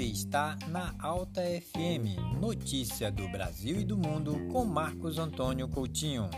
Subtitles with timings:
[0.00, 6.30] está na Alta FM, notícia do Brasil e do mundo com Marcos Antônio Coutinho.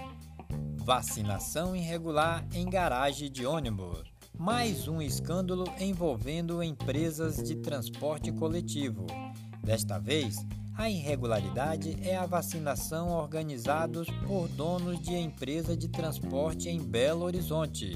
[0.77, 4.05] Vacinação irregular em garagem de ônibus.
[4.35, 9.07] Mais um escândalo envolvendo empresas de transporte coletivo.
[9.63, 10.39] Desta vez,
[10.75, 17.95] a irregularidade é a vacinação organizados por donos de empresa de transporte em Belo Horizonte,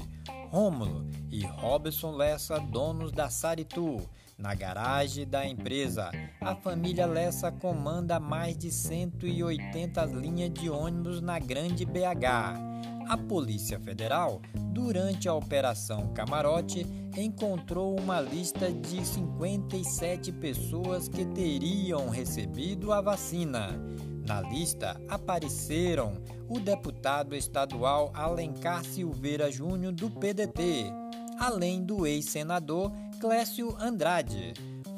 [0.51, 3.99] Rômulo e Robson Lessa, donos da Saritu,
[4.37, 6.11] na garagem da empresa.
[6.41, 12.75] A família Lessa comanda mais de 180 linhas de ônibus na Grande BH.
[13.07, 14.41] A Polícia Federal,
[14.73, 16.85] durante a Operação Camarote,
[17.15, 23.79] encontrou uma lista de 57 pessoas que teriam recebido a vacina.
[24.27, 26.17] Na lista apareceram
[26.49, 30.91] o deputado estadual Alencar Silveira Júnior do PDT,
[31.39, 32.91] além do ex-senador
[33.25, 34.53] Clécio Andrade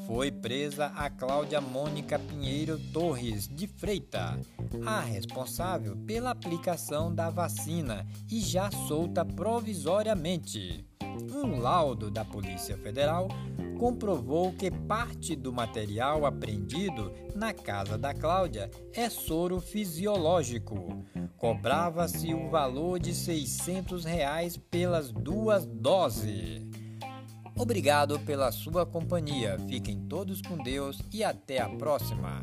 [0.06, 4.38] foi presa a Cláudia Mônica Pinheiro Torres de Freita,
[4.86, 10.86] a responsável pela aplicação da vacina e já solta provisoriamente.
[11.34, 13.30] Um laudo da Polícia Federal
[13.80, 21.02] comprovou que parte do material apreendido na casa da Cláudia é soro fisiológico.
[21.38, 26.68] Cobrava-se o valor de 600 reais pelas duas doses.
[27.58, 29.58] Obrigado pela sua companhia.
[29.68, 32.42] Fiquem todos com Deus e até a próxima.